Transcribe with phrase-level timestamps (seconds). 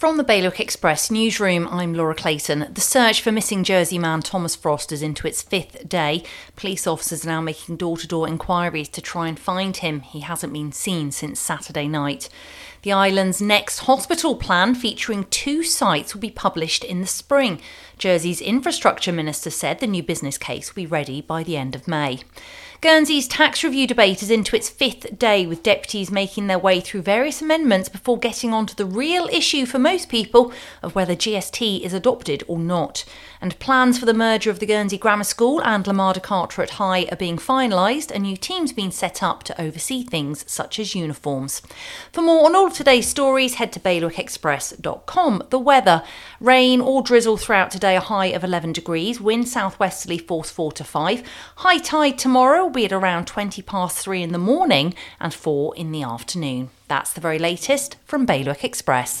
[0.00, 2.68] From the Bailiwick Express newsroom, I'm Laura Clayton.
[2.72, 6.24] The search for missing Jersey man Thomas Frost is into its fifth day.
[6.56, 10.00] Police officers are now making door to door inquiries to try and find him.
[10.00, 12.30] He hasn't been seen since Saturday night.
[12.80, 17.60] The island's next hospital plan, featuring two sites, will be published in the spring.
[17.98, 21.86] Jersey's infrastructure minister said the new business case will be ready by the end of
[21.86, 22.20] May.
[22.82, 27.02] Guernsey's tax review debate is into its fifth day, with deputies making their way through
[27.02, 30.50] various amendments before getting on to the real issue for most people
[30.82, 33.04] of whether GST is adopted or not.
[33.42, 36.70] And plans for the merger of the Guernsey Grammar School and La Mare de Carteret
[36.70, 38.10] High are being finalised.
[38.10, 41.60] A new team's been set up to oversee things such as uniforms.
[42.12, 45.42] For more on all of today's stories, head to bailiwickexpress.com.
[45.50, 46.02] The weather
[46.40, 50.84] rain or drizzle throughout today, a high of 11 degrees, wind southwesterly force 4 to
[50.84, 51.22] 5.
[51.56, 55.92] High tide tomorrow be at around 20 past 3 in the morning and 4 in
[55.92, 56.70] the afternoon.
[56.88, 59.18] That's the very latest from Bailiwick Express.